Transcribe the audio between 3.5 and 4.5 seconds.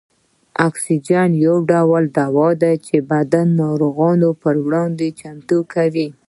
د ناروغیو